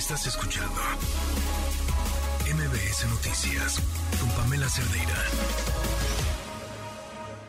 [0.00, 0.80] Estás escuchando
[2.46, 3.82] MBS Noticias
[4.18, 5.14] con Pamela Cerdeira.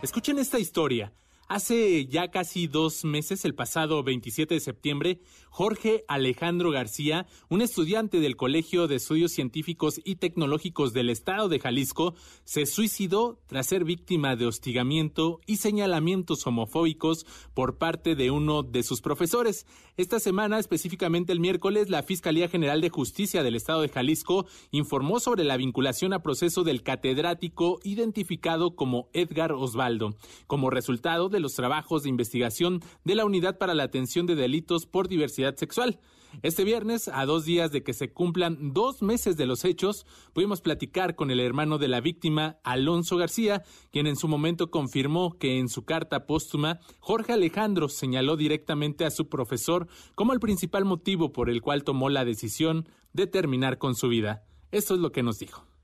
[0.00, 1.12] Escuchen esta historia.
[1.48, 8.18] Hace ya casi dos meses, el pasado 27 de septiembre, Jorge Alejandro García, un estudiante
[8.18, 13.84] del Colegio de Estudios Científicos y Tecnológicos del Estado de Jalisco, se suicidó tras ser
[13.84, 19.66] víctima de hostigamiento y señalamientos homofóbicos por parte de uno de sus profesores.
[19.96, 25.20] Esta semana, específicamente el miércoles, la Fiscalía General de Justicia del Estado de Jalisco informó
[25.20, 30.16] sobre la vinculación a proceso del catedrático identificado como Edgar Osvaldo,
[30.48, 34.86] como resultado de los trabajos de investigación de la Unidad para la Atención de Delitos
[34.86, 36.00] por Diversidad Sexual.
[36.42, 40.62] Este viernes, a dos días de que se cumplan dos meses de los hechos, pudimos
[40.62, 43.62] platicar con el hermano de la víctima, Alonso García,
[43.92, 49.10] quien en su momento confirmó que en su carta póstuma, Jorge Alejandro señaló directamente a
[49.10, 53.94] su profesor como el principal motivo por el cual tomó la decisión de terminar con
[53.94, 54.42] su vida.
[54.72, 55.75] Esto es lo que nos dijo.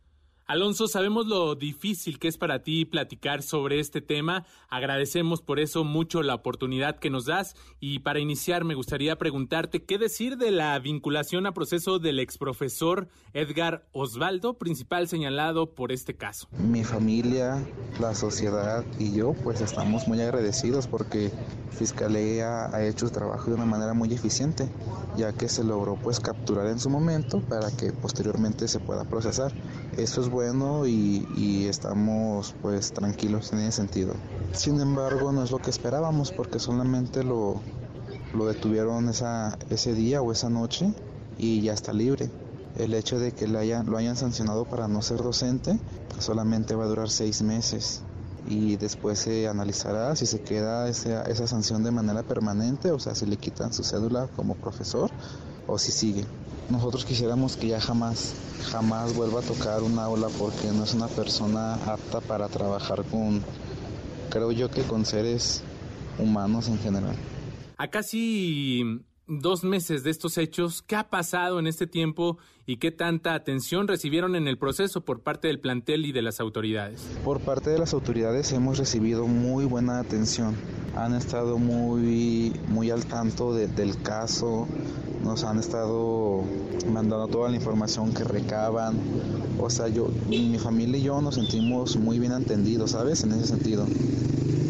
[0.52, 4.44] Alonso, sabemos lo difícil que es para ti platicar sobre este tema.
[4.68, 7.56] Agradecemos por eso mucho la oportunidad que nos das.
[7.80, 13.08] Y para iniciar, me gustaría preguntarte qué decir de la vinculación a proceso del exprofesor
[13.32, 16.48] Edgar Osvaldo, principal señalado por este caso.
[16.58, 17.56] Mi familia,
[17.98, 21.30] la sociedad y yo, pues estamos muy agradecidos porque
[21.70, 24.68] Fiscalía ha hecho su trabajo de una manera muy eficiente,
[25.16, 29.50] ya que se logró pues capturar en su momento para que posteriormente se pueda procesar.
[29.96, 30.41] Eso es bueno
[30.86, 34.14] y, estamos pues tranquilos en ese sentido.
[34.52, 37.60] Sin embargo, no es lo que esperábamos porque solamente lo,
[38.34, 40.92] lo detuvieron esa, ese día o esa noche
[41.38, 42.28] y ya está libre.
[42.76, 46.88] El hecho de que lo hayan sancionado para no ser docente pues, solamente va a
[46.88, 48.02] durar seis meses
[48.48, 53.14] y después se analizará si se queda esa, esa sanción de manera permanente, o sea,
[53.14, 55.10] si le quitan su cédula como profesor
[55.66, 56.24] o si sigue.
[56.72, 58.34] Nosotros quisiéramos que ya jamás,
[58.70, 63.42] jamás vuelva a tocar una aula porque no es una persona apta para trabajar con,
[64.30, 65.62] creo yo que con seres
[66.18, 67.14] humanos en general.
[67.76, 72.90] A casi dos meses de estos hechos, ¿qué ha pasado en este tiempo y qué
[72.90, 77.02] tanta atención recibieron en el proceso por parte del plantel y de las autoridades?
[77.22, 80.56] Por parte de las autoridades hemos recibido muy buena atención.
[80.96, 84.66] Han estado muy, muy al tanto del caso,
[85.24, 86.42] nos han estado
[86.92, 88.96] mandando toda la información que recaban.
[89.60, 93.22] O sea, yo, mi familia y yo nos sentimos muy bien atendidos, ¿sabes?
[93.22, 93.86] En ese sentido.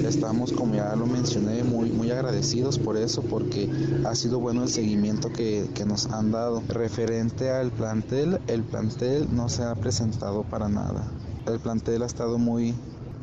[0.07, 3.71] Estamos, como ya lo mencioné, muy, muy agradecidos por eso, porque
[4.05, 6.63] ha sido bueno el seguimiento que, que nos han dado.
[6.69, 11.07] Referente al plantel, el plantel no se ha presentado para nada.
[11.47, 12.75] El plantel ha estado muy,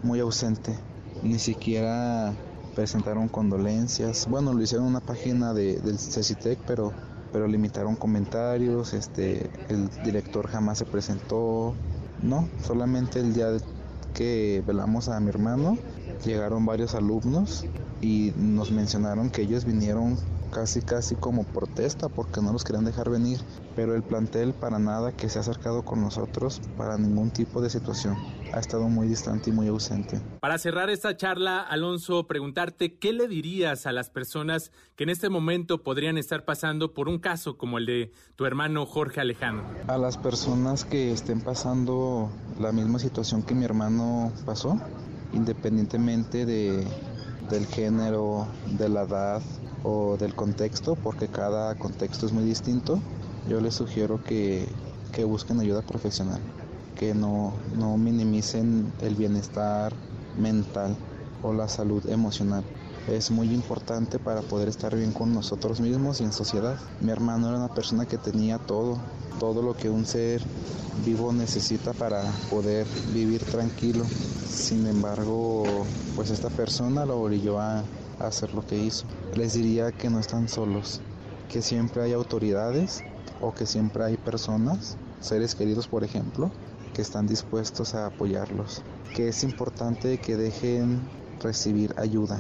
[0.04, 0.74] muy ausente.
[1.22, 2.34] Ni siquiera
[2.76, 4.28] presentaron condolencias.
[4.30, 6.94] Bueno, lo hicieron en una página de, del CECITEC, pero
[7.32, 11.74] pero limitaron comentarios, este, el director jamás se presentó,
[12.22, 13.50] no, solamente el día
[14.14, 15.78] que velamos a mi hermano
[16.26, 17.66] llegaron varios alumnos
[18.02, 20.18] y nos mencionaron que ellos vinieron
[20.50, 23.40] casi casi como protesta porque no los querían dejar venir,
[23.76, 27.70] pero el plantel para nada que se ha acercado con nosotros para ningún tipo de
[27.70, 28.18] situación.
[28.54, 30.20] Ha estado muy distante y muy ausente.
[30.40, 35.30] Para cerrar esta charla, Alonso, preguntarte qué le dirías a las personas que en este
[35.30, 39.66] momento podrían estar pasando por un caso como el de tu hermano Jorge Alejandro.
[39.88, 44.80] A las personas que estén pasando la misma situación que mi hermano pasó,
[45.34, 46.86] independientemente de,
[47.50, 49.42] del género, de la edad,
[49.84, 53.00] o del contexto, porque cada contexto es muy distinto,
[53.48, 54.68] yo les sugiero que,
[55.12, 56.42] que busquen ayuda profesional,
[56.96, 59.94] que no, no minimicen el bienestar
[60.38, 60.96] mental
[61.42, 62.64] o la salud emocional.
[63.08, 66.78] Es muy importante para poder estar bien con nosotros mismos y en sociedad.
[67.02, 68.98] Mi hermano era una persona que tenía todo,
[69.40, 70.42] todo lo que un ser
[71.06, 74.06] vivo necesita para poder vivir tranquilo.
[74.48, 75.64] Sin embargo,
[76.16, 77.84] pues esta persona lo orilló a,
[78.20, 79.06] hacer lo que hizo.
[79.36, 81.02] Les diría que no están solos,
[81.50, 83.04] que siempre hay autoridades
[83.42, 86.52] o que siempre hay personas, seres queridos por ejemplo,
[86.94, 88.82] que están dispuestos a apoyarlos.
[89.16, 91.02] Que es importante que dejen
[91.42, 92.40] recibir ayuda.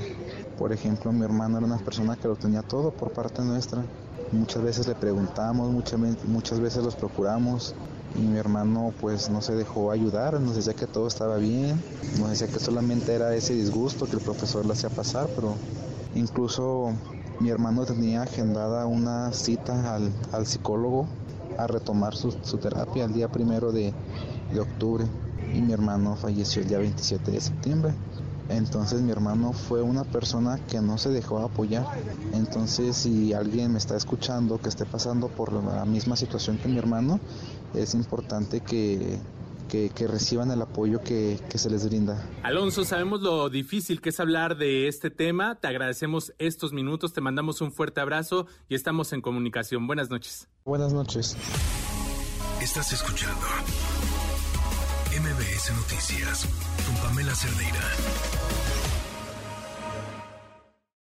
[0.57, 3.83] Por ejemplo, mi hermano era una persona que lo tenía todo por parte nuestra.
[4.31, 7.73] Muchas veces le preguntamos, muchas, veces los procuramos,
[8.15, 11.81] y mi hermano pues no se dejó ayudar, nos decía que todo estaba bien,
[12.19, 15.55] nos decía que solamente era ese disgusto que el profesor le hacía pasar, pero
[16.15, 16.91] incluso
[17.39, 21.07] mi hermano tenía agendada una cita al, al psicólogo
[21.57, 23.93] a retomar su, su, terapia el día primero de,
[24.51, 25.05] de octubre
[25.53, 27.93] y mi hermano falleció el día 27 de septiembre.
[28.49, 31.85] Entonces mi hermano fue una persona que no se dejó apoyar.
[32.33, 36.77] Entonces si alguien me está escuchando que esté pasando por la misma situación que mi
[36.77, 37.19] hermano,
[37.73, 39.17] es importante que,
[39.69, 42.27] que, reciban el apoyo que, que, se les brinda.
[42.43, 45.55] Alonso, sabemos lo difícil que es hablar de este tema.
[45.55, 49.87] Te agradecemos estos minutos, te mandamos un fuerte abrazo y estamos en comunicación.
[49.87, 50.47] Buenas noches.
[50.65, 51.37] Buenas noches.
[52.61, 53.45] Estás escuchando
[55.17, 56.45] MBS Noticias
[56.85, 58.98] con Pamela Cerdeira.